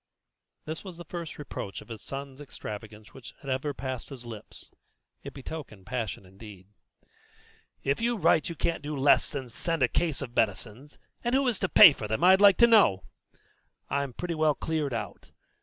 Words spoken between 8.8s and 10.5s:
do less than send a case of